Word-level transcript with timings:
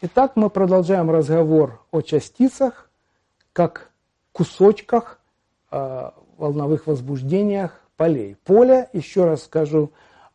Итак, 0.00 0.36
мы 0.36 0.48
продолжаем 0.48 1.10
разговор 1.10 1.84
о 1.90 2.02
частицах, 2.02 2.88
как 3.52 3.90
кусочках, 4.30 5.18
э, 5.72 6.10
волновых 6.36 6.86
возбуждениях 6.86 7.80
полей. 7.96 8.36
Поле, 8.44 8.88
еще 8.92 9.24
раз 9.24 9.42
скажу, 9.42 9.90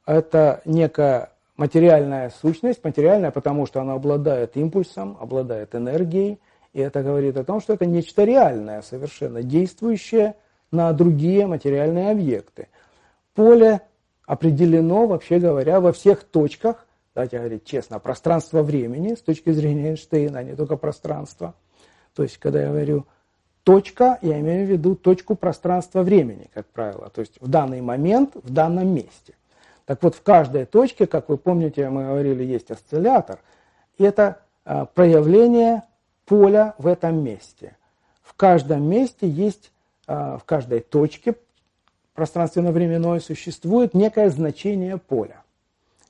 это 0.06 0.62
некая 0.66 1.32
материальная 1.56 2.30
сущность, 2.42 2.84
материальная, 2.84 3.32
потому 3.32 3.66
что 3.66 3.80
она 3.80 3.94
обладает 3.94 4.58
импульсом, 4.58 5.18
обладает 5.22 5.76
энергией, 5.76 6.42
и 6.74 6.82
это 6.82 7.02
говорит 7.02 7.38
о 7.38 7.46
том, 7.46 7.62
что 7.62 7.72
это 7.72 7.86
нечто 7.86 8.26
реальное, 8.26 8.82
совершенно 8.82 9.44
действующее 9.44 10.36
на 10.72 10.92
другие 10.92 11.48
материальные 11.48 12.12
объекты. 12.12 12.68
Поле 13.34 13.80
определено, 14.26 15.08
вообще 15.08 15.40
говоря, 15.40 15.80
во 15.80 15.94
всех 15.94 16.26
точках 16.26 16.86
давайте 17.16 17.38
говорить 17.38 17.66
честно, 17.66 18.00
пространство 18.00 18.64
времени 18.64 19.16
с 19.16 19.22
точки 19.22 19.52
зрения 19.52 19.90
Эйнштейна, 19.90 20.40
а 20.40 20.44
не 20.44 20.56
только 20.56 20.78
пространство. 20.78 21.54
То 22.16 22.24
есть, 22.24 22.38
когда 22.38 22.62
я 22.62 22.70
говорю 22.70 23.06
точка, 23.64 24.20
я 24.22 24.40
имею 24.40 24.68
в 24.68 24.70
виду 24.70 24.96
точку 24.96 25.36
пространства 25.36 26.04
времени, 26.04 26.50
как 26.54 26.68
правило. 26.68 27.10
То 27.10 27.22
есть, 27.22 27.40
в 27.42 27.48
данный 27.48 27.82
момент, 27.82 28.36
в 28.36 28.52
данном 28.52 28.94
месте. 28.94 29.34
Так 29.86 30.02
вот, 30.02 30.16
в 30.16 30.22
каждой 30.22 30.66
точке, 30.66 31.08
как 31.08 31.30
вы 31.30 31.38
помните, 31.38 31.90
мы 31.90 32.06
говорили, 32.06 32.44
есть 32.44 32.72
осциллятор. 32.72 33.40
И 33.98 34.04
это 34.04 34.40
а, 34.66 34.86
проявление 34.86 35.84
поля 36.26 36.74
в 36.78 36.88
этом 36.88 37.24
месте. 37.24 37.76
В 38.22 38.34
каждом 38.34 38.84
месте 38.84 39.28
есть, 39.28 39.72
а, 40.08 40.38
в 40.38 40.46
каждой 40.46 40.80
точке 40.80 41.36
пространственно-временной 42.14 43.20
существует 43.20 43.94
некое 43.94 44.30
значение 44.30 44.98
поля. 44.98 45.43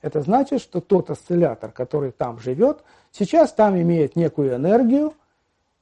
Это 0.04 0.20
значит, 0.20 0.60
что 0.60 0.82
тот 0.82 1.08
осциллятор, 1.08 1.72
который 1.72 2.12
там 2.12 2.38
живет, 2.38 2.84
сейчас 3.10 3.54
там 3.54 3.74
имеет 3.80 4.16
некую 4.16 4.54
энергию, 4.54 5.14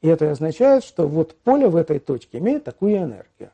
и 0.01 0.07
это 0.07 0.31
означает, 0.31 0.85
что 0.85 1.09
вот 1.09 1.35
поле 1.41 1.67
в 1.67 1.75
этой 1.75 1.99
точке 1.99 2.39
имеет 2.39 2.63
такую 2.63 2.99
энергию. 2.99 3.51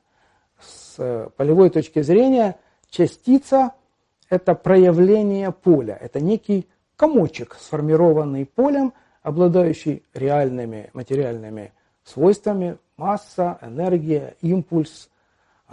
С 0.61 0.97
э, 0.99 1.31
полевой 1.39 1.71
точки 1.71 2.03
зрения 2.03 2.59
частица– 2.91 3.73
это 4.29 4.55
проявление 4.55 5.53
поля, 5.53 5.97
это 5.99 6.21
некий 6.21 6.69
комочек, 6.97 7.57
сформированный 7.59 8.45
полем, 8.45 8.93
обладающий 9.23 10.03
реальными 10.13 10.91
материальными 10.93 11.73
свойствами, 12.05 12.77
масса, 12.99 13.57
энергия, 13.63 14.37
импульс, 14.43 15.09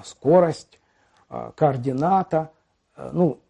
скорость, 0.05 0.79
э, 1.29 1.51
координата, 1.53 2.51
э, 2.95 3.09
ну, 3.11 3.41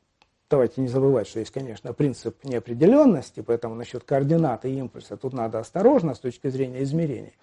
давайте 0.50 0.82
не 0.82 0.88
забывать, 0.88 1.28
что 1.28 1.40
есть, 1.40 1.52
конечно, 1.52 1.94
принцип 1.94 2.44
неопределенности, 2.44 3.42
поэтому 3.42 3.76
насчет 3.76 4.04
координаты 4.04 4.72
и 4.72 4.78
импульса 4.78 5.18
тут 5.18 5.34
надо 5.34 5.60
осторожно 5.60 6.14
с 6.14 6.20
точки 6.20 6.48
зрения 6.50 6.84
измерений. 6.84 7.34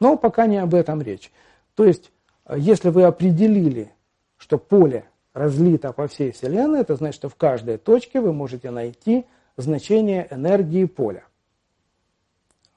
Но 0.00 0.16
пока 0.16 0.46
не 0.46 0.58
об 0.58 0.74
этом 0.74 1.02
речь. 1.02 1.32
То 1.74 1.84
есть, 1.84 2.10
если 2.56 2.90
вы 2.90 3.04
определили, 3.04 3.92
что 4.36 4.58
поле 4.58 5.04
разлито 5.34 5.92
по 5.92 6.08
всей 6.08 6.32
Вселенной, 6.32 6.80
это 6.80 6.96
значит, 6.96 7.16
что 7.16 7.28
в 7.28 7.36
каждой 7.36 7.78
точке 7.78 8.20
вы 8.20 8.32
можете 8.32 8.70
найти 8.70 9.26
значение 9.56 10.26
энергии 10.30 10.84
поля. 10.84 11.24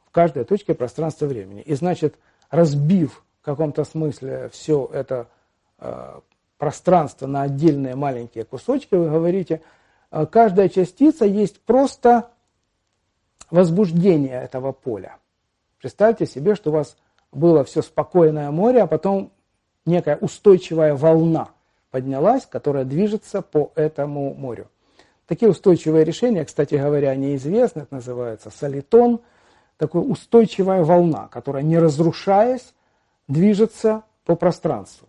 В 0.05 0.11
каждой 0.11 0.43
точке 0.43 0.73
пространства 0.73 1.25
времени. 1.25 1.61
И 1.61 1.73
значит, 1.73 2.15
разбив 2.49 3.23
в 3.41 3.45
каком-то 3.45 3.83
смысле 3.83 4.49
все 4.51 4.89
это 4.91 5.27
э, 5.79 6.19
пространство 6.61 7.25
на 7.25 7.41
отдельные 7.41 7.95
маленькие 7.95 8.43
кусочки, 8.43 8.93
вы 8.93 9.09
говорите, 9.09 9.63
«А 10.11 10.27
каждая 10.27 10.69
частица 10.69 11.25
есть 11.25 11.59
просто 11.59 12.29
возбуждение 13.49 14.39
этого 14.43 14.71
поля. 14.71 15.17
Представьте 15.79 16.27
себе, 16.27 16.53
что 16.53 16.69
у 16.69 16.73
вас 16.73 16.97
было 17.31 17.63
все 17.63 17.81
спокойное 17.81 18.51
море, 18.51 18.83
а 18.83 18.85
потом 18.85 19.31
некая 19.87 20.17
устойчивая 20.17 20.93
волна 20.93 21.49
поднялась, 21.89 22.45
которая 22.45 22.85
движется 22.85 23.41
по 23.41 23.71
этому 23.73 24.35
морю. 24.35 24.67
Такие 25.25 25.49
устойчивые 25.49 26.05
решения, 26.05 26.45
кстати 26.45 26.75
говоря, 26.75 27.15
неизвестны, 27.15 27.81
это 27.81 27.95
называется 27.95 28.51
солитон, 28.51 29.21
такая 29.77 30.03
устойчивая 30.03 30.83
волна, 30.83 31.27
которая, 31.29 31.63
не 31.63 31.79
разрушаясь, 31.79 32.75
движется 33.27 34.03
по 34.25 34.35
пространству. 34.35 35.07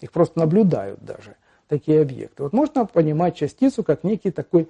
Их 0.00 0.12
просто 0.12 0.38
наблюдают 0.38 1.04
даже, 1.04 1.36
такие 1.68 2.02
объекты. 2.02 2.42
Вот 2.42 2.52
можно 2.52 2.86
понимать 2.86 3.36
частицу 3.36 3.82
как 3.82 4.04
некий 4.04 4.30
такой 4.30 4.68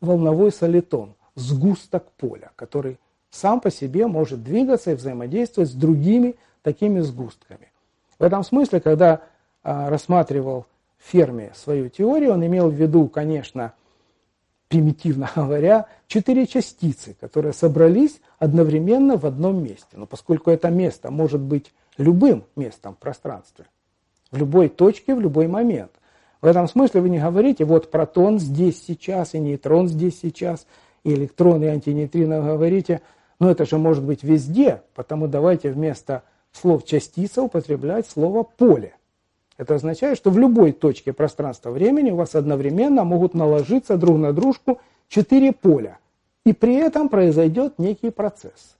волновой 0.00 0.52
солитон, 0.52 1.14
сгусток 1.34 2.10
поля, 2.12 2.50
который 2.56 2.98
сам 3.30 3.60
по 3.60 3.70
себе 3.70 4.06
может 4.06 4.42
двигаться 4.42 4.92
и 4.92 4.94
взаимодействовать 4.94 5.70
с 5.70 5.74
другими 5.74 6.36
такими 6.62 7.00
сгустками. 7.00 7.70
В 8.18 8.22
этом 8.22 8.44
смысле, 8.44 8.80
когда 8.80 9.22
а, 9.62 9.88
рассматривал 9.88 10.66
Ферми 10.98 11.52
свою 11.54 11.88
теорию, 11.88 12.32
он 12.32 12.44
имел 12.44 12.68
в 12.68 12.74
виду, 12.74 13.08
конечно, 13.08 13.72
примитивно 14.68 15.30
говоря, 15.36 15.86
четыре 16.06 16.46
частицы, 16.46 17.16
которые 17.20 17.52
собрались 17.52 18.20
одновременно 18.38 19.16
в 19.16 19.24
одном 19.24 19.62
месте. 19.62 19.88
Но 19.92 20.06
поскольку 20.06 20.50
это 20.50 20.68
место 20.68 21.10
может 21.10 21.40
быть 21.40 21.72
любым 21.96 22.44
местом 22.56 22.94
в 22.94 22.98
пространстве– 22.98 23.66
в 24.30 24.36
любой 24.36 24.68
точке, 24.68 25.14
в 25.14 25.20
любой 25.20 25.46
момент. 25.46 25.90
В 26.40 26.46
этом 26.46 26.68
смысле 26.68 27.02
вы 27.02 27.10
не 27.10 27.18
говорите, 27.18 27.64
вот 27.64 27.90
протон 27.90 28.38
здесь 28.38 28.82
сейчас, 28.82 29.34
и 29.34 29.38
нейтрон 29.38 29.88
здесь 29.88 30.18
сейчас, 30.20 30.66
и 31.04 31.12
электрон, 31.12 31.62
и 31.62 31.66
антинейтрино 31.66 32.40
говорите, 32.40 33.02
но 33.38 33.50
это 33.50 33.66
же 33.66 33.78
может 33.78 34.04
быть 34.04 34.22
везде, 34.22 34.82
потому 34.94 35.28
давайте 35.28 35.70
вместо 35.70 36.22
слов 36.52 36.84
частица 36.84 37.42
употреблять 37.42 38.06
слово 38.06 38.42
поле. 38.42 38.94
Это 39.56 39.74
означает, 39.74 40.16
что 40.16 40.30
в 40.30 40.38
любой 40.38 40.72
точке 40.72 41.12
пространства-времени 41.12 42.10
у 42.10 42.16
вас 42.16 42.34
одновременно 42.34 43.04
могут 43.04 43.34
наложиться 43.34 43.98
друг 43.98 44.16
на 44.16 44.32
дружку 44.32 44.80
четыре 45.08 45.52
поля. 45.52 45.98
И 46.46 46.54
при 46.54 46.76
этом 46.76 47.10
произойдет 47.10 47.78
некий 47.78 48.10
процесс. 48.10 48.76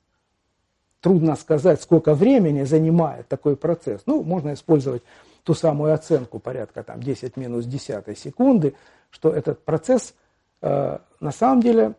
Трудно 1.02 1.36
сказать, 1.36 1.82
сколько 1.82 2.14
времени 2.14 2.62
занимает 2.62 3.28
такой 3.28 3.56
процесс. 3.56 4.02
Ну, 4.06 4.22
можно 4.22 4.54
использовать 4.54 5.02
ту 5.44 5.54
самую 5.54 5.94
оценку 5.94 6.38
порядка 6.38 6.82
там 6.82 7.02
10 7.02 7.36
минус 7.36 7.64
10 7.66 8.18
секунды, 8.18 8.74
что 9.10 9.30
этот 9.30 9.64
процесс 9.64 10.14
э, 10.62 10.98
на 11.20 11.32
самом 11.32 11.60
деле 11.62 11.94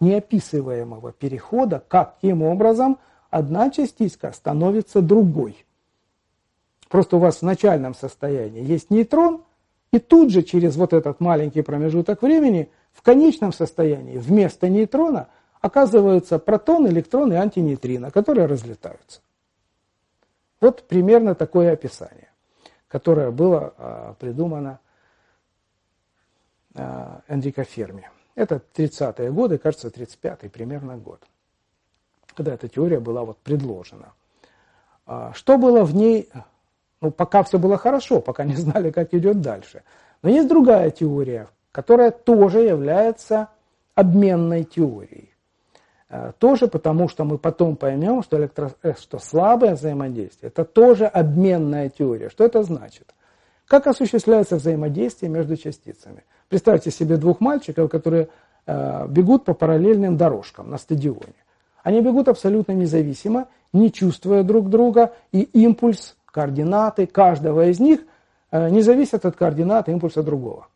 неописываемого 0.00 1.12
перехода, 1.12 1.82
каким 1.86 2.42
образом 2.42 2.98
одна 3.30 3.70
частичка 3.70 4.32
становится 4.32 5.00
другой. 5.00 5.64
Просто 6.88 7.16
у 7.16 7.20
вас 7.20 7.38
в 7.38 7.42
начальном 7.42 7.94
состоянии 7.94 8.62
есть 8.62 8.90
нейтрон, 8.90 9.44
и 9.92 9.98
тут 9.98 10.30
же 10.30 10.42
через 10.42 10.76
вот 10.76 10.92
этот 10.92 11.20
маленький 11.20 11.62
промежуток 11.62 12.22
времени 12.22 12.70
в 12.92 13.02
конечном 13.02 13.52
состоянии 13.52 14.18
вместо 14.18 14.68
нейтрона 14.68 15.28
оказываются 15.60 16.38
протон, 16.38 16.88
электрон 16.88 17.32
и 17.32 17.36
антинейтрино, 17.36 18.10
которые 18.10 18.46
разлетаются. 18.46 19.20
Вот 20.60 20.86
примерно 20.88 21.34
такое 21.34 21.72
описание 21.72 22.31
которое 22.92 23.30
было 23.30 23.72
а, 23.78 24.14
придумано 24.18 24.78
а, 26.74 27.22
Энрико 27.26 27.64
Ферми. 27.64 28.10
Это 28.34 28.60
30-е 28.74 29.32
годы, 29.32 29.56
кажется, 29.56 29.88
35-й 29.88 30.50
примерно 30.50 30.98
год, 30.98 31.22
когда 32.36 32.52
эта 32.52 32.68
теория 32.68 33.00
была 33.00 33.24
вот 33.24 33.38
предложена. 33.38 34.12
А, 35.06 35.32
что 35.32 35.56
было 35.56 35.84
в 35.84 35.94
ней, 35.94 36.28
ну, 37.00 37.10
пока 37.10 37.42
все 37.44 37.58
было 37.58 37.78
хорошо, 37.78 38.20
пока 38.20 38.44
не 38.44 38.56
знали, 38.56 38.90
как 38.90 39.14
идет 39.14 39.40
дальше. 39.40 39.84
Но 40.20 40.28
есть 40.28 40.48
другая 40.48 40.90
теория, 40.90 41.48
которая 41.72 42.10
тоже 42.10 42.60
является 42.60 43.48
обменной 43.94 44.64
теорией. 44.64 45.21
Э, 46.12 46.32
тоже 46.38 46.68
потому, 46.68 47.08
что 47.08 47.24
мы 47.24 47.38
потом 47.38 47.74
поймем, 47.74 48.22
что, 48.22 48.36
электро... 48.36 48.72
Э, 48.82 48.92
что 49.00 49.18
слабое 49.18 49.74
взаимодействие– 49.74 50.52
это 50.54 50.64
тоже 50.66 51.06
обменная 51.06 51.88
теория. 51.88 52.28
Что 52.28 52.44
это 52.44 52.62
значит? 52.62 53.14
Как 53.66 53.86
осуществляется 53.86 54.56
взаимодействие 54.56 55.30
между 55.30 55.56
частицами? 55.56 56.24
Представьте 56.50 56.90
себе 56.90 57.16
двух 57.16 57.40
мальчиков, 57.40 57.90
которые 57.90 58.28
э, 58.66 59.06
бегут 59.08 59.46
по 59.46 59.54
параллельным 59.54 60.18
дорожкам 60.18 60.68
на 60.68 60.76
стадионе. 60.76 61.32
Они 61.82 62.02
бегут 62.02 62.28
абсолютно 62.28 62.72
независимо, 62.72 63.48
не 63.72 63.90
чувствуя 63.90 64.42
друг 64.42 64.68
друга, 64.68 65.14
и 65.32 65.40
импульс, 65.40 66.18
координаты 66.26 67.06
каждого 67.06 67.68
из 67.68 67.80
них 67.80 68.00
не 68.52 68.82
зависят 68.82 69.24
от 69.24 69.34
координат 69.34 69.88
импульса 69.88 70.22
другого. 70.22 70.68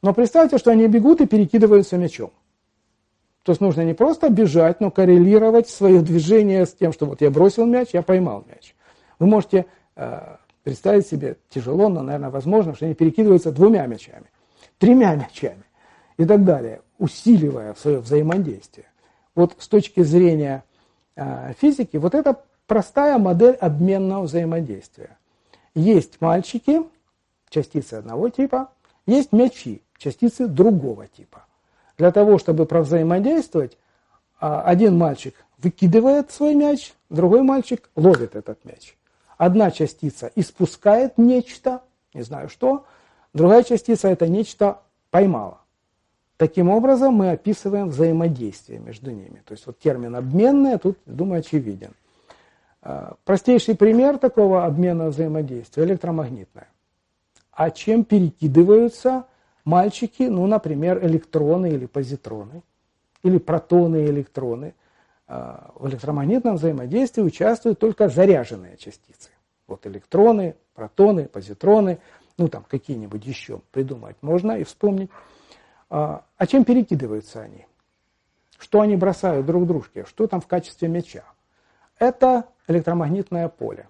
Но 0.00 0.14
представьте, 0.14 0.58
что 0.58 0.70
они 0.70 0.86
бегут 0.86 1.20
и 1.20 1.26
перекидываются 1.26 1.98
мячом. 1.98 2.30
То 3.48 3.52
есть 3.52 3.62
нужно 3.62 3.80
не 3.80 3.94
просто 3.94 4.28
бежать, 4.28 4.78
но 4.82 4.90
коррелировать 4.90 5.70
свое 5.70 6.02
движение 6.02 6.66
с 6.66 6.74
тем, 6.74 6.92
что 6.92 7.06
вот 7.06 7.22
я 7.22 7.30
бросил 7.30 7.64
мяч, 7.64 7.94
я 7.94 8.02
поймал 8.02 8.44
мяч. 8.46 8.74
Вы 9.18 9.26
можете 9.26 9.64
э, 9.96 10.36
представить 10.64 11.06
себе, 11.06 11.38
тяжело, 11.48 11.88
но, 11.88 12.02
наверное, 12.02 12.28
возможно, 12.28 12.74
что 12.74 12.84
они 12.84 12.94
перекидываются 12.94 13.50
двумя 13.50 13.86
мячами, 13.86 14.26
тремя 14.76 15.14
мячами 15.14 15.62
и 16.18 16.26
так 16.26 16.44
далее, 16.44 16.82
усиливая 16.98 17.72
свое 17.72 18.00
взаимодействие. 18.00 18.84
вот 19.34 19.56
с 19.58 19.66
точки 19.66 20.02
зрения 20.02 20.62
э, 21.16 21.54
физики, 21.58 21.96
вот 21.96 22.14
это 22.14 22.42
простая 22.66 23.16
модель 23.16 23.54
обменного 23.54 24.24
взаимодействия. 24.24 25.16
Есть 25.74 26.20
мальчики, 26.20 26.82
частицы 27.48 27.94
одного 27.94 28.28
типа, 28.28 28.68
есть 29.06 29.32
мячи, 29.32 29.80
частицы 29.96 30.48
другого 30.48 31.06
типа. 31.06 31.46
Для 31.98 32.12
того, 32.12 32.38
чтобы 32.38 32.64
провзаимодействовать, 32.64 33.76
а, 34.40 34.62
один 34.62 34.96
мальчик 34.96 35.34
выкидывает 35.58 36.30
свой 36.30 36.54
мяч, 36.54 36.94
другой 37.10 37.42
мальчик 37.42 37.90
ловит 37.96 38.36
этот 38.36 38.64
мяч. 38.64 38.96
Одна 39.36 39.72
частица 39.72 40.30
испускает 40.36 41.18
нечто, 41.18 41.82
не 42.14 42.22
знаю 42.22 42.48
что, 42.48 42.86
другая 43.34 43.64
частица 43.64 44.08
это 44.08 44.28
нечто 44.28 44.78
поймала. 45.10 45.58
Таким 46.36 46.70
образом 46.70 47.14
мы 47.14 47.32
описываем 47.32 47.88
взаимодействие 47.88 48.78
между 48.78 49.10
ними. 49.10 49.42
То 49.44 49.52
есть 49.52 49.66
вот 49.66 49.80
термин 49.80 50.14
обменное 50.14 50.78
тут, 50.78 50.98
думаю, 51.04 51.40
очевиден. 51.40 51.94
А, 52.80 53.16
простейший 53.24 53.74
пример 53.74 54.18
такого 54.18 54.64
обмена 54.64 55.08
взаимодействия– 55.08 55.82
электромагнитное. 55.84 56.68
А 57.50 57.72
чем 57.72 58.04
перекидываются 58.04 59.24
мальчики, 59.68 60.22
ну, 60.22 60.46
например, 60.46 61.04
электроны 61.04 61.70
или 61.70 61.86
позитроны, 61.86 62.62
или 63.22 63.38
протоны 63.38 64.04
и 64.04 64.06
электроны? 64.06 64.74
А, 65.26 65.72
в 65.74 65.88
электромагнитном 65.88 66.56
взаимодействии 66.56 67.22
участвуют 67.22 67.78
только 67.78 68.08
заряженные 68.08 68.78
частицы. 68.78 69.30
Вот 69.66 69.86
электроны, 69.86 70.56
протоны, 70.74 71.26
позитроны, 71.26 71.98
ну 72.38 72.48
там 72.48 72.64
какие-нибудь 72.64 73.26
еще 73.26 73.60
придумать 73.70 74.16
можно 74.22 74.52
и 74.52 74.64
вспомнить. 74.64 75.10
А, 75.90 76.24
а 76.38 76.46
чем 76.46 76.64
перекидываются 76.64 77.42
они? 77.42 77.66
Что 78.58 78.80
они 78.80 78.96
бросают 78.96 79.44
друг 79.44 79.66
дружке? 79.66 80.04
Что 80.06 80.26
там 80.26 80.40
в 80.40 80.46
качестве 80.46 80.88
мяча? 80.88 81.24
Это 81.98 82.44
электромагнитное 82.66 83.48
поле. 83.48 83.88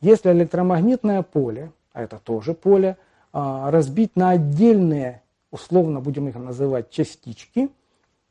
Если 0.00 0.32
электромагнитное 0.32 1.22
поле 1.22 1.72
а 1.92 2.02
это 2.02 2.18
тоже 2.18 2.54
поле, 2.54 2.96
разбить 3.32 4.16
на 4.16 4.30
отдельные, 4.30 5.22
условно 5.50 6.00
будем 6.00 6.28
их 6.28 6.36
называть, 6.36 6.90
частички, 6.90 7.70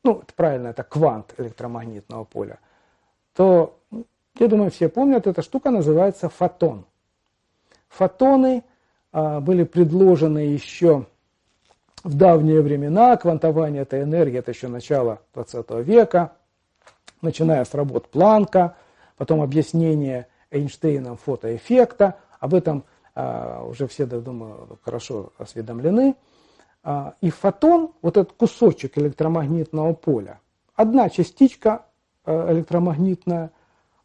ну, 0.02 0.20
это 0.22 0.32
правильно, 0.34 0.68
это 0.68 0.82
квант 0.82 1.34
электромагнитного 1.38 2.24
поля, 2.24 2.58
то, 3.34 3.78
я 4.38 4.48
думаю, 4.48 4.70
все 4.70 4.88
помнят, 4.88 5.26
эта 5.26 5.42
штука 5.42 5.70
называется 5.70 6.28
фотон. 6.28 6.84
Фотоны 7.88 8.64
а, 9.12 9.40
были 9.40 9.64
предложены 9.64 10.38
еще 10.38 11.06
в 12.04 12.16
давние 12.16 12.60
времена, 12.60 13.16
квантование 13.16 13.82
этой 13.82 14.02
энергии, 14.02 14.38
это 14.38 14.50
еще 14.50 14.68
начало 14.68 15.20
20 15.34 15.70
века, 15.86 16.32
начиная 17.22 17.64
с 17.64 17.74
работ 17.74 18.08
Планка, 18.08 18.76
потом 19.16 19.42
объяснение 19.42 20.28
Эйнштейном 20.50 21.16
фотоэффекта, 21.16 22.16
об 22.40 22.54
этом 22.54 22.78
а, 22.78 22.97
уже 23.18 23.86
все, 23.88 24.06
думаю, 24.06 24.78
хорошо 24.82 25.32
осведомлены. 25.38 26.14
А, 26.84 27.14
и 27.20 27.30
фотон, 27.30 27.92
вот 28.02 28.16
этот 28.16 28.32
кусочек 28.32 28.96
электромагнитного 28.96 29.92
поля, 29.94 30.40
одна 30.74 31.10
частичка 31.10 31.84
а, 32.24 32.52
электромагнитная, 32.52 33.50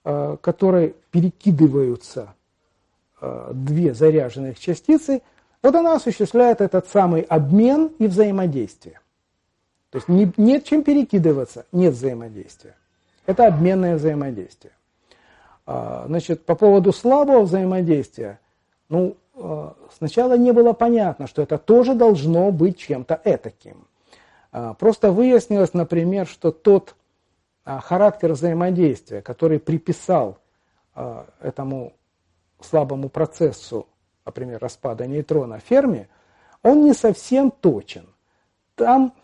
которой 0.03 0.97
перекидываются 1.11 2.35
две 3.21 3.93
заряженных 3.93 4.59
частицы, 4.59 5.21
вот 5.61 5.73
она 5.75 5.95
осуществляет 5.95 6.59
этот 6.59 6.89
самый 6.89 7.21
обмен 7.21 7.89
и 7.99 8.07
взаимодействие. 8.07 8.99
То 9.91 9.99
есть 9.99 10.09
не, 10.09 10.29
нет 10.35 10.65
чем 10.65 10.83
перекидываться, 10.83 11.65
нет 11.71 11.93
взаимодействия. 11.93 12.75
Это 13.25 13.47
обменное 13.47 13.95
взаимодействие. 13.95 14.73
Значит, 15.65 16.45
по 16.45 16.55
поводу 16.55 16.91
слабого 16.91 17.43
взаимодействия, 17.43 18.41
ну, 18.93 19.17
э, 19.33 19.71
сначала 19.97 20.37
не 20.37 20.51
было 20.51 20.73
понятно, 20.73 21.25
что 21.25 21.41
это 21.41 21.57
тоже 21.57 21.95
должно 21.95 22.51
быть 22.51 22.77
чем-то 22.77 23.19
этаким. 23.23 23.87
Э, 24.51 24.75
просто 24.77 25.11
выяснилось, 25.11 25.73
например, 25.73 26.27
что 26.27 26.51
тот 26.51 26.95
э, 27.65 27.79
характер 27.79 28.33
взаимодействия, 28.33 29.21
который 29.21 29.59
приписал 29.59 30.37
этому 31.41 31.93
слабому 32.59 33.09
процессу, 33.09 33.87
например, 34.27 34.59
распада 34.61 35.07
нейтрона 35.07 35.57
Ферми, 35.57 36.07
он 36.61 36.85
не 36.85 36.93
совсем 36.93 37.49
точен. 37.49 38.05
Там 38.75 39.15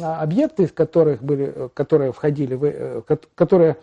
объекты, 0.00 0.66
которых 0.66 1.22
были, 1.22 1.70
которые 1.74 2.10
входили, 2.10 2.56
в, 2.56 3.02
которые 3.36 3.76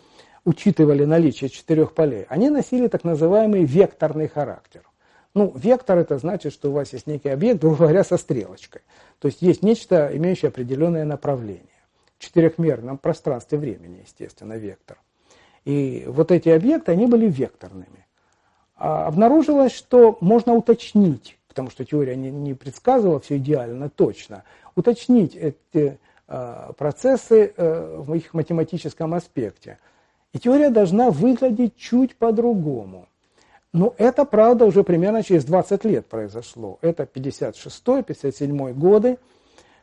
учитывали 0.44 1.06
наличие 1.06 1.50
четырех 1.50 1.94
полей, 1.94 2.26
они 2.28 2.50
носили 2.50 2.90
так 2.90 3.06
называемый 3.06 3.64
векторный 3.64 4.28
характер. 4.28 4.89
Ну, 5.36 5.54
вектор 5.56 5.98
это 6.00 6.18
значит, 6.18 6.54
что 6.54 6.70
у 6.70 6.74
вас 6.74 6.92
есть 6.94 7.06
некий 7.06 7.30
объект, 7.30 7.62
грубо 7.62 7.78
говоря, 7.78 8.04
со 8.04 8.18
стрелочкой. 8.18 8.82
То 9.20 9.28
есть 9.28 9.42
есть 9.42 9.62
нечто, 9.62 10.10
имеющее 10.14 10.50
определенное 10.50 11.06
направление. 11.06 11.66
В 12.18 12.24
четырехмерном 12.24 12.98
пространстве 12.98 13.58
времени, 13.58 14.02
естественно, 14.04 14.54
вектор. 14.54 14.98
И 15.66 16.06
вот 16.08 16.32
эти 16.32 16.50
объекты, 16.50 16.94
они 16.94 17.06
были 17.06 17.30
векторными. 17.30 18.08
А 18.76 19.08
обнаружилось, 19.08 19.74
что 19.74 20.18
можно 20.22 20.54
уточнить, 20.54 21.38
потому 21.48 21.70
что 21.70 21.84
теория 21.84 22.16
не, 22.16 22.32
не 22.32 22.54
предсказывала 22.54 23.20
все 23.20 23.38
идеально 23.38 23.90
точно, 23.90 24.44
уточнить 24.76 25.36
эти 25.36 26.00
э, 26.28 26.72
процессы 26.78 27.54
э, 27.56 27.96
в 27.98 28.14
их 28.14 28.34
математическом 28.34 29.14
аспекте. 29.14 29.80
И 30.32 30.40
теория 30.40 30.70
должна 30.70 31.12
выглядеть 31.12 31.76
чуть 31.76 32.16
по-другому. 32.16 33.09
Но 33.72 33.94
это, 33.98 34.26
правда, 34.26 34.66
уже 34.66 34.84
примерно 34.84 35.22
через 35.24 35.46
20 35.46 35.86
лет 35.86 36.08
произошло. 36.08 36.80
Это 36.82 37.04
56-57 37.04 38.74
годы, 38.74 39.20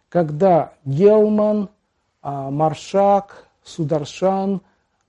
когда 0.09 0.73
Гелман, 0.85 1.69
а, 2.21 2.51
Маршак, 2.51 3.47
Сударшан, 3.63 4.61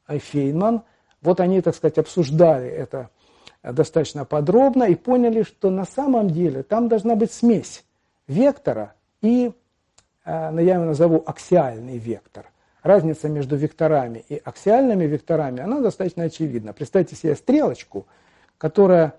Фейнман, 0.08 0.84
вот 1.22 1.40
они, 1.40 1.62
так 1.62 1.76
сказать, 1.76 1.98
обсуждали 1.98 2.68
это 2.68 3.10
достаточно 3.64 4.24
подробно 4.24 4.84
и 4.84 4.96
поняли, 4.96 5.42
что 5.42 5.70
на 5.70 5.86
самом 5.86 6.30
деле 6.30 6.64
там 6.64 6.88
должна 6.88 7.16
быть 7.16 7.32
смесь 7.32 7.84
вектора 8.28 8.94
и, 9.22 9.52
а, 10.24 10.52
ну, 10.52 10.62
я 10.62 10.76
его 10.76 10.86
назову, 10.86 11.24
аксиальный 11.26 11.98
вектор. 11.98 12.46
Разница 12.84 13.28
между 13.28 13.56
векторами 13.56 14.24
и 14.30 14.40
аксиальными 14.42 15.06
векторами, 15.06 15.62
она 15.62 15.82
достаточно 15.82 16.26
очевидна. 16.26 16.74
Представьте 16.74 17.16
себе 17.16 17.36
стрелочку– 17.36 18.06
которая 18.58 19.16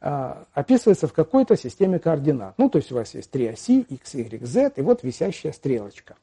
а, 0.00 0.44
описывается 0.52 1.06
в 1.06 1.12
какой-то 1.12 1.56
системе 1.56 1.98
координат. 1.98 2.54
Ну, 2.58 2.68
то 2.68 2.78
есть 2.78 2.90
у 2.90 2.96
вас 2.96 3.14
есть 3.14 3.30
три 3.30 3.46
оси, 3.46 3.80
x, 3.88 4.14
y, 4.14 4.44
z, 4.44 4.72
и 4.76 4.82
вот 4.82 5.02
висящая 5.02 5.52
стрелочка. 5.52 6.16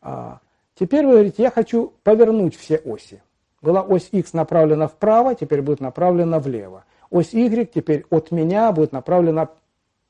А, 0.00 0.40
теперь 0.74 1.04
вы 1.04 1.12
говорите, 1.12 1.42
я 1.42 1.50
хочу 1.50 1.92
повернуть 2.02 2.56
все 2.56 2.76
оси. 2.78 3.22
Была 3.60 3.82
ось 3.82 4.08
x 4.12 4.32
направлена 4.32 4.88
вправо, 4.88 5.34
теперь 5.34 5.60
будет 5.60 5.80
направлена 5.80 6.38
влево. 6.38 6.84
Ось 7.10 7.34
y 7.34 7.70
теперь 7.72 8.06
от 8.10 8.30
меня 8.30 8.72
будет 8.72 8.92
направлена 8.92 9.48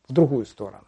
в 0.08 0.12
другую 0.12 0.46
сторону. 0.46 0.86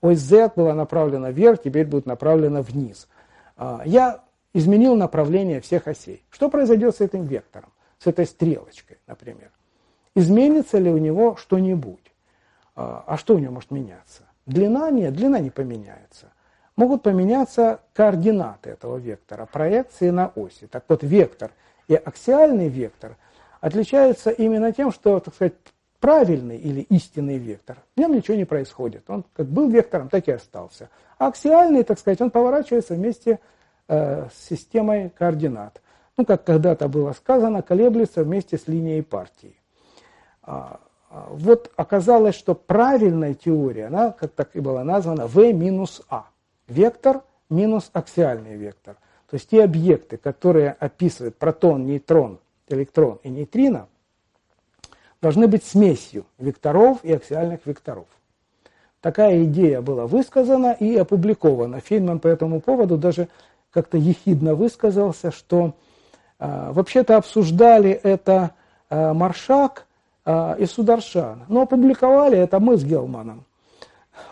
Ось 0.00 0.18
z 0.18 0.52
была 0.56 0.74
направлена 0.74 1.30
вверх, 1.30 1.62
теперь 1.62 1.86
будет 1.86 2.06
направлена 2.06 2.62
вниз. 2.62 3.08
А, 3.56 3.82
я 3.84 4.20
изменил 4.52 4.96
направление 4.96 5.60
всех 5.60 5.86
осей. 5.86 6.24
Что 6.30 6.48
произойдет 6.48 6.96
с 6.96 7.00
этим 7.00 7.24
вектором, 7.24 7.72
с 7.98 8.06
этой 8.06 8.26
стрелочкой, 8.26 8.98
например? 9.06 9.50
Изменится 10.16 10.78
ли 10.78 10.90
у 10.90 10.96
него 10.96 11.36
что-нибудь? 11.36 12.12
А, 12.74 13.04
а 13.06 13.18
что 13.18 13.34
у 13.34 13.38
него 13.38 13.52
может 13.52 13.70
меняться? 13.70 14.22
Длина? 14.46 14.90
Нет, 14.90 15.12
длина 15.14 15.40
не 15.40 15.50
поменяется. 15.50 16.32
Могут 16.74 17.02
поменяться 17.02 17.80
координаты 17.92 18.70
этого 18.70 18.96
вектора, 18.96 19.44
проекции 19.44 20.08
на 20.08 20.28
оси. 20.34 20.68
Так 20.68 20.84
вот, 20.88 21.02
вектор 21.02 21.50
и 21.86 21.94
аксиальный 21.94 22.68
вектор 22.68 23.16
отличаются 23.60 24.30
именно 24.30 24.72
тем, 24.72 24.90
что, 24.90 25.20
так 25.20 25.34
сказать, 25.34 25.52
правильный 26.00 26.56
или 26.56 26.80
истинный 26.80 27.36
вектор, 27.36 27.76
в 27.94 28.00
нем 28.00 28.14
ничего 28.14 28.38
не 28.38 28.46
происходит. 28.46 29.04
Он 29.08 29.22
как 29.34 29.46
был 29.48 29.68
вектором, 29.68 30.08
так 30.08 30.26
и 30.28 30.32
остался. 30.32 30.88
А 31.18 31.26
аксиальный, 31.26 31.82
так 31.82 31.98
сказать, 31.98 32.22
он 32.22 32.30
поворачивается 32.30 32.94
вместе 32.94 33.38
э, 33.88 34.28
с 34.34 34.48
системой 34.48 35.10
координат. 35.10 35.82
Ну, 36.16 36.24
как 36.24 36.44
когда-то 36.44 36.88
было 36.88 37.12
сказано, 37.12 37.60
колеблется 37.60 38.24
вместе 38.24 38.56
с 38.56 38.66
линией 38.66 39.02
партии. 39.02 39.56
А, 40.46 40.80
а, 41.10 41.28
вот 41.30 41.70
оказалось, 41.76 42.36
что 42.36 42.54
правильная 42.54 43.34
теория, 43.34 43.86
она, 43.86 44.12
как 44.12 44.32
так 44.32 44.50
и 44.54 44.60
была 44.60 44.84
названа, 44.84 45.26
V 45.26 45.52
минус 45.52 46.02
А. 46.08 46.26
Вектор 46.68 47.22
минус 47.50 47.90
аксиальный 47.92 48.56
вектор. 48.56 48.96
То 49.28 49.34
есть 49.34 49.50
те 49.50 49.64
объекты, 49.64 50.16
которые 50.16 50.70
описывают 50.78 51.36
протон, 51.36 51.84
нейтрон, 51.84 52.38
электрон 52.68 53.18
и 53.22 53.28
нейтрино, 53.28 53.88
должны 55.20 55.48
быть 55.48 55.64
смесью 55.64 56.24
векторов 56.38 56.98
и 57.02 57.12
аксиальных 57.12 57.66
векторов. 57.66 58.06
Такая 59.00 59.44
идея 59.44 59.80
была 59.82 60.06
высказана 60.06 60.72
и 60.72 60.96
опубликована. 60.96 61.80
Фейнман 61.80 62.20
по 62.20 62.28
этому 62.28 62.60
поводу 62.60 62.96
даже 62.96 63.28
как-то 63.70 63.98
ехидно 63.98 64.54
высказался, 64.54 65.30
что 65.30 65.74
э, 66.38 66.72
вообще-то 66.72 67.16
обсуждали 67.16 67.90
это 67.90 68.52
э, 68.88 69.12
Маршак 69.12 69.85
э, 70.26 70.56
и 70.58 70.66
Сударшан, 70.66 71.44
но 71.48 71.62
опубликовали 71.62 72.36
это 72.36 72.60
мы 72.60 72.76
с 72.76 72.84
Гелманом. 72.84 73.44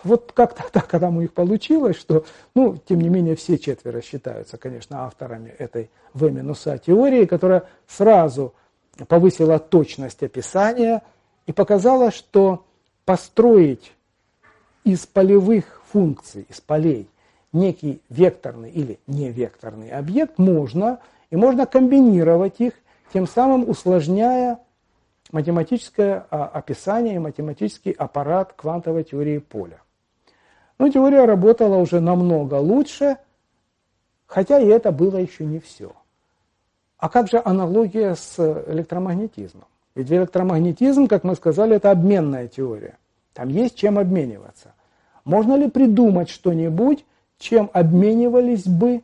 Вот 0.03 0.33
как-то 0.33 0.65
так, 0.73 0.87
когда 0.87 1.09
у 1.09 1.21
них 1.21 1.33
получилось, 1.33 1.97
что, 1.97 2.25
ну, 2.55 2.77
тем 2.77 3.01
не 3.01 3.09
менее, 3.09 3.37
все 3.37 3.59
четверо 3.59 4.03
считаются, 4.03 4.57
конечно, 4.59 5.05
авторами 5.05 5.55
этой 5.59 5.91
В-А 6.13 6.79
теории, 6.79 7.25
которая 7.25 7.65
сразу 7.87 8.55
повысила 9.09 9.59
точность 9.59 10.23
описания 10.23 11.03
и 11.47 11.53
показала, 11.53 12.11
что 12.11 12.65
построить 13.05 13.93
из 14.85 15.07
полевых 15.07 15.83
функций, 15.91 16.47
из 16.49 16.61
полей, 16.61 17.09
некий 17.53 18.01
векторный 18.09 18.71
или 18.71 18.99
невекторный 19.07 19.91
объект 19.91 20.39
можно, 20.39 21.01
и 21.31 21.37
можно 21.37 21.67
комбинировать 21.67 22.61
их, 22.61 22.75
тем 23.13 23.27
самым 23.27 23.69
усложняя 23.69 24.59
математическое 25.33 26.27
а, 26.31 26.47
описание 26.47 27.17
и 27.17 27.19
математический 27.19 27.93
аппарат 27.93 28.53
квантовой 28.55 29.05
теории 29.05 29.39
поля. 29.39 29.81
Но 30.79 30.89
теория 30.89 31.25
работала 31.25 31.77
уже 31.77 32.01
намного 32.01 32.55
лучше, 32.55 33.17
хотя 34.27 34.59
и 34.59 34.67
это 34.67 34.93
было 34.93 35.17
еще 35.17 35.45
не 35.45 35.61
все. 35.61 35.93
А 36.99 37.09
как 37.09 37.29
же 37.29 37.41
аналогия 37.45 38.15
с 38.15 38.39
электромагнетизмом? 38.67 39.67
Ведь 39.95 40.11
электромагнетизм, 40.11 41.07
как 41.07 41.23
мы 41.23 41.37
сказали, 41.37 41.77
это 41.77 41.91
обменная 41.91 42.49
теория. 42.49 42.99
Там 43.33 43.49
есть 43.49 43.77
чем 43.77 43.99
обмениваться. 43.99 44.75
Можно 45.25 45.55
ли 45.55 45.71
придумать 45.71 46.29
что-нибудь, 46.29 47.05
чем 47.39 47.71
обменивались 47.73 48.67
бы 48.67 49.03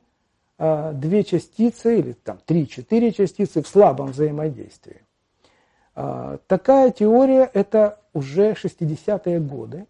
э, 0.58 0.92
две 0.94 1.24
частицы 1.24 1.98
или 1.98 2.12
там 2.12 2.38
три-четыре 2.44 3.12
частицы 3.12 3.62
в 3.62 3.68
слабом 3.68 4.12
взаимодействии? 4.12 5.02
Э, 5.94 6.38
такая 6.46 6.90
теория 6.90 7.50
это 7.52 7.98
уже 8.12 8.52
60-е 8.52 9.40
годы. 9.40 9.86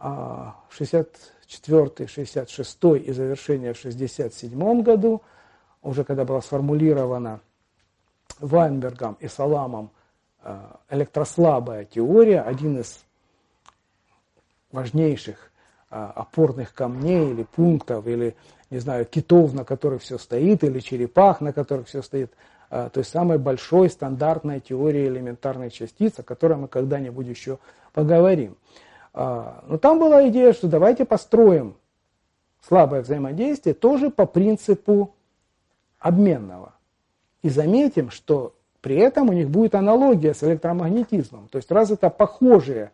64 0.00 2.08
66 2.08 2.78
и 3.06 3.12
завершение 3.12 3.74
в 3.74 3.78
67 3.78 4.82
году, 4.82 5.20
уже 5.82 6.04
когда 6.04 6.24
была 6.24 6.40
сформулирована 6.40 7.40
Вайнбергом 8.38 9.18
и 9.20 9.28
Саламом 9.28 9.90
электрослабая 10.88 11.84
теория, 11.84 12.40
один 12.40 12.80
из 12.80 13.04
важнейших 14.72 15.52
опорных 15.90 16.72
камней 16.72 17.32
или 17.32 17.42
пунктов, 17.42 18.06
или, 18.06 18.34
не 18.70 18.78
знаю, 18.78 19.04
китов, 19.04 19.52
на 19.52 19.64
которых 19.64 20.00
все 20.00 20.16
стоит, 20.16 20.64
или 20.64 20.80
черепах, 20.80 21.42
на 21.42 21.52
которых 21.52 21.88
все 21.88 22.00
стоит, 22.00 22.32
то 22.70 22.92
есть 22.94 23.10
самой 23.10 23.38
большой 23.38 23.90
стандартной 23.90 24.60
теории 24.60 25.08
элементарной 25.08 25.70
частицы, 25.70 26.20
о 26.20 26.22
которой 26.22 26.56
мы 26.56 26.68
когда-нибудь 26.68 27.26
еще 27.26 27.58
поговорим. 27.92 28.56
А, 29.12 29.64
но 29.66 29.76
там 29.76 29.98
была 29.98 30.28
идея, 30.28 30.52
что 30.52 30.68
давайте 30.68 31.04
построим 31.04 31.74
слабое 32.66 33.02
взаимодействие 33.02 33.74
тоже 33.74 34.10
по 34.10 34.26
принципу 34.26 35.14
обменного. 35.98 36.74
И 37.42 37.48
заметим, 37.48 38.10
что 38.10 38.54
при 38.80 38.96
этом 38.96 39.28
у 39.28 39.32
них 39.32 39.50
будет 39.50 39.74
аналогия 39.74 40.34
с 40.34 40.42
электромагнетизмом. 40.42 41.48
То 41.48 41.56
есть 41.56 41.70
раз 41.70 41.90
это 41.90 42.10
похожие 42.10 42.92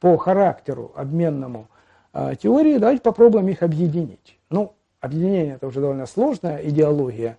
по 0.00 0.16
характеру 0.16 0.92
обменному 0.94 1.68
э, 2.12 2.34
теории, 2.40 2.78
давайте 2.78 3.02
попробуем 3.02 3.48
их 3.48 3.62
объединить. 3.62 4.38
Ну, 4.50 4.74
объединение 5.00 5.54
это 5.54 5.66
уже 5.66 5.80
довольно 5.80 6.06
сложная 6.06 6.58
идеология, 6.58 7.38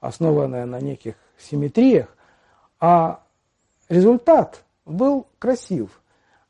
основанная 0.00 0.66
на 0.66 0.80
неких 0.80 1.14
симметриях, 1.38 2.08
а 2.80 3.20
результат 3.88 4.64
был 4.84 5.26
красив. 5.38 6.00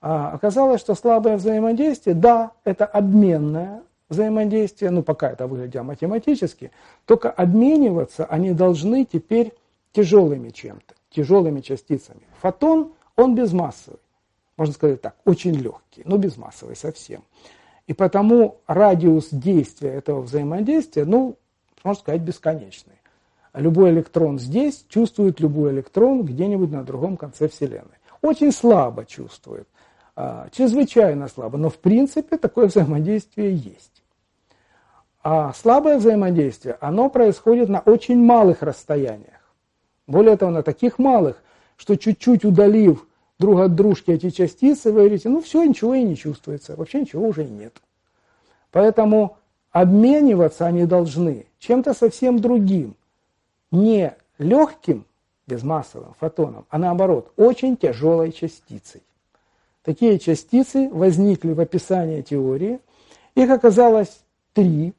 А 0.01 0.31
оказалось, 0.31 0.81
что 0.81 0.95
слабое 0.95 1.37
взаимодействие, 1.37 2.15
да, 2.15 2.53
это 2.65 2.87
обменное 2.87 3.83
взаимодействие, 4.09 4.91
ну 4.91 5.03
пока 5.03 5.31
это 5.31 5.47
выглядело 5.47 5.83
математически, 5.83 6.71
только 7.05 7.31
обмениваться 7.31 8.25
они 8.25 8.53
должны 8.53 9.05
теперь 9.05 9.53
тяжелыми 9.93 10.51
чем-то, 10.51 10.95
тяжелыми 11.11 11.61
частицами. 11.61 12.23
Фотон, 12.41 12.93
он 13.17 13.35
безмассовый, 13.35 14.01
можно 14.57 14.75
сказать 14.75 15.03
так, 15.03 15.17
очень 15.25 15.55
легкий, 15.55 16.03
но 16.05 16.17
безмассовый 16.17 16.77
совсем. 16.77 17.25
И 17.87 17.95
потому 17.95 18.61
радиус 18.67 19.29
действия 19.33 19.91
этого 19.91 20.21
взаимодействия, 20.21 21.05
ну, 21.05 21.37
можно 21.83 22.01
сказать, 22.01 22.21
бесконечный. 22.21 22.98
Любой 23.55 23.91
электрон 23.91 24.39
здесь 24.39 24.85
чувствует 24.89 25.41
любой 25.41 25.73
электрон 25.73 26.23
где-нибудь 26.23 26.71
на 26.71 26.85
другом 26.85 27.17
конце 27.17 27.49
Вселенной. 27.49 27.99
Очень 28.21 28.53
слабо 28.53 29.05
чувствует. 29.05 29.69
А, 30.17 30.49
чрезвычайно 30.51 31.29
слабо, 31.29 31.59
но 31.59 31.71
в 31.71 31.79
принципе 31.79 32.37
такое 32.37 32.67
взаимодействие 32.67 33.55
есть. 33.55 34.03
А 35.23 35.53
слабое 35.53 35.99
взаимодействие, 35.99 36.77
оно 36.81 37.09
происходит 37.09 37.69
на 37.69 37.81
очень 37.81 38.23
малых 38.23 38.63
расстояниях. 38.63 39.55
Более 40.07 40.37
того, 40.37 40.51
на 40.51 40.63
таких 40.63 40.99
малых, 40.99 41.43
что 41.77 41.97
чуть-чуть 41.97 42.45
удалив 42.45 43.07
друг 43.39 43.61
от 43.61 43.75
дружки 43.75 44.11
эти 44.11 44.31
частицы, 44.31 44.91
вы 44.91 45.01
говорите, 45.01 45.29
ну 45.29 45.41
все, 45.41 45.63
ничего 45.65 45.95
и 45.95 46.03
не 46.03 46.17
чувствуется, 46.17 46.77
вообще 46.77 47.03
ничего 47.03 47.29
уже 47.29 47.45
и 47.45 47.51
нет. 47.51 47.75
Поэтому 48.73 49.37
обмениваться 49.71 50.67
они 50.67 50.87
должны 50.87 51.47
чем-то 51.59 51.95
совсем 51.95 52.41
другим, 52.41 52.97
не 53.71 54.15
легким, 54.39 55.05
безмассовым 55.47 56.15
фотоном, 56.21 56.67
а 56.69 56.79
наоборот, 56.79 57.33
очень 57.37 57.77
тяжелой 57.77 58.33
частицей. 58.33 59.03
Такие 59.83 60.19
частицы 60.19 60.91
возникли 60.91 61.53
в 61.53 61.61
описании 61.61 62.21
теории. 62.21 62.81
Их 63.35 63.51
оказалось 63.51 64.21
три. 64.53 64.93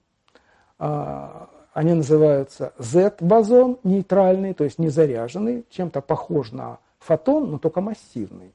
А, 0.79 1.49
они 1.73 1.93
называются 1.93 2.73
Z-бозон, 2.79 3.77
нейтральный, 3.83 4.53
то 4.53 4.63
есть 4.63 4.79
незаряженный, 4.79 5.65
чем-то 5.69 6.01
похож 6.01 6.51
на 6.51 6.79
фотон, 6.97 7.51
но 7.51 7.59
только 7.59 7.81
массивный. 7.81 8.53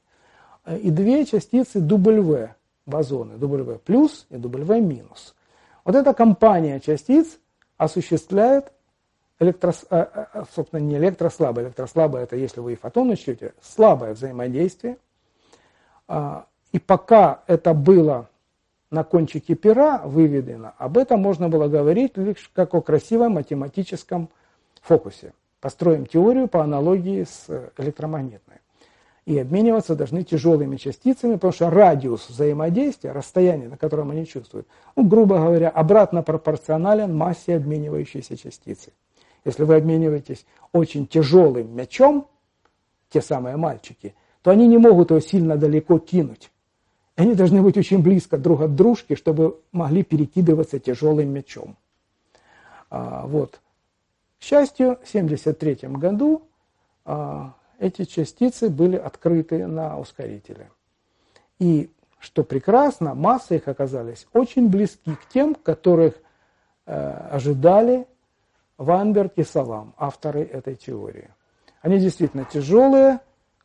И 0.67 0.89
две 0.89 1.25
частицы 1.25 1.79
W 1.79 2.49
бозоны, 2.85 3.37
W 3.37 3.79
плюс 3.79 4.25
и 4.29 4.35
W 4.35 4.81
минус. 4.81 5.35
Вот 5.85 5.95
эта 5.95 6.13
компания 6.13 6.79
частиц 6.79 7.37
осуществляет 7.77 8.73
электрос, 9.39 9.85
а, 9.89 10.29
а, 10.33 10.43
собственно, 10.53 10.79
не 10.79 10.95
электрослабое, 10.97 11.65
электрослабое 11.65 12.23
это 12.23 12.35
если 12.35 12.59
вы 12.59 12.73
и 12.73 12.75
фотон 12.75 13.09
учтете, 13.09 13.53
слабое 13.61 14.13
взаимодействие 14.13 14.97
а, 16.07 16.45
и 16.71 16.79
пока 16.79 17.41
это 17.47 17.73
было 17.73 18.29
на 18.91 19.03
кончике 19.03 19.55
пера 19.55 20.01
выведено, 20.05 20.73
об 20.77 20.97
этом 20.97 21.21
можно 21.21 21.49
было 21.49 21.67
говорить 21.67 22.17
лишь 22.17 22.49
как 22.53 22.73
о 22.73 22.81
красивом 22.81 23.33
математическом 23.33 24.29
фокусе. 24.81 25.33
Построим 25.59 26.05
теорию 26.05 26.47
по 26.47 26.63
аналогии 26.63 27.23
с 27.23 27.47
электромагнитной. 27.77 28.57
И 29.25 29.39
обмениваться 29.39 29.95
должны 29.95 30.23
тяжелыми 30.23 30.75
частицами, 30.75 31.33
потому 31.33 31.53
что 31.53 31.71
радиус 31.71 32.29
взаимодействия, 32.29 33.11
расстояние, 33.11 33.69
на 33.69 33.77
котором 33.77 34.11
они 34.11 34.27
чувствуют, 34.27 34.67
ну, 34.95 35.03
грубо 35.03 35.37
говоря, 35.37 35.69
обратно 35.69 36.21
пропорционален 36.21 37.15
массе 37.15 37.55
обменивающейся 37.55 38.37
частицы. 38.37 38.91
Если 39.45 39.63
вы 39.63 39.75
обмениваетесь 39.75 40.45
очень 40.73 41.07
тяжелым 41.07 41.73
мячом, 41.73 42.27
те 43.09 43.21
самые 43.21 43.55
мальчики– 43.55 44.13
то 44.45 44.51
они 44.51 44.67
не 44.67 44.77
могут 44.77 45.09
его 45.09 45.19
сильно 45.21 45.57
далеко 45.57 45.97
кинуть. 45.97 46.51
Они 47.15 47.33
должны 47.33 47.63
быть 47.63 47.77
очень 47.77 48.03
близко 48.03 48.37
друг 48.37 48.61
от 48.61 48.75
дружки, 48.75 49.15
чтобы 49.15 49.59
могли 49.71 50.03
перекидываться 50.03 50.77
тяжелым 50.77 51.29
мячом. 51.29 51.77
А, 52.91 53.25
вот. 53.25 53.59
К 54.39 54.43
счастью, 54.43 54.99
в 55.03 55.09
1973 55.09 55.89
году 55.97 56.43
а, 57.05 57.55
эти 57.79 58.05
частицы 58.05 58.69
были 58.69 58.97
открыты 58.97 59.65
на 59.65 59.97
ускорителе. 59.97 60.69
И, 61.57 61.89
что 62.19 62.43
прекрасно, 62.43 63.15
массы 63.15 63.55
их 63.55 63.67
оказались 63.67 64.27
очень 64.31 64.69
близки 64.69 65.15
к 65.15 65.27
тем, 65.33 65.55
которых 65.55 66.13
э, 66.85 67.11
ожидали 67.31 68.05
Ванберг 68.77 69.33
и 69.37 69.43
Салам, 69.43 69.93
авторы 69.97 70.43
этой 70.43 70.75
теории. 70.75 71.29
Они 71.81 71.99
действительно 71.99 72.45
тяжелые, 72.45 73.19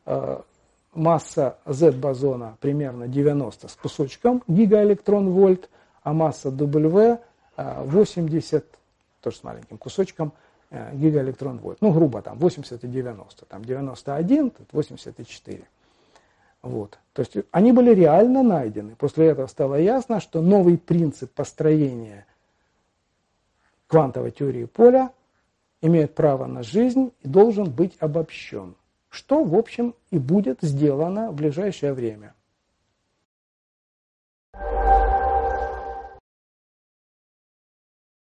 э, 0.07 0.41
масса 0.95 1.59
Z-бозона 1.67 2.57
примерно 2.61 3.09
90 3.09 3.69
с 3.69 3.75
кусочком 3.75 4.43
гигаэлектрон-вольт, 4.49 5.69
а 6.03 6.13
масса 6.13 6.49
W 6.51 7.19
80, 7.57 8.65
тоже 9.21 9.37
с 9.37 9.43
маленьким 9.43 9.79
кусочком, 9.79 10.33
э, 10.71 10.95
гигаэлектрон-вольт. 10.95 11.79
Ну, 11.81 11.93
грубо 11.93 12.23
там 12.23 12.39
80 12.39 12.85
и 12.85 12.89
90. 12.89 13.45
Там 13.47 13.65
91, 13.65 14.51
тут 14.51 14.69
84. 14.73 15.65
Вот. 16.63 16.99
То 17.13 17.21
есть 17.21 17.35
они 17.51 17.73
были 17.73 17.95
реально 17.95 18.43
найдены. 18.43 18.95
После 18.97 19.27
этого 19.29 19.47
стало 19.47 19.77
ясно, 19.77 20.21
что 20.21 20.41
новый 20.41 20.79
принцип 20.79 21.33
построения 21.33 22.27
квантовой 23.91 24.31
теории 24.31 24.67
поля 24.67 25.13
имеет 25.83 26.15
право 26.15 26.47
на 26.47 26.63
жизнь 26.63 27.13
и 27.23 27.29
должен 27.29 27.71
быть 27.71 27.97
обобщен, 27.99 28.77
что, 29.09 29.43
в 29.43 29.55
общем, 29.57 29.95
и 30.11 30.19
будет 30.19 30.59
сделано 30.63 31.33
в 31.33 31.35
ближайшее 31.35 31.93
время. 31.93 32.35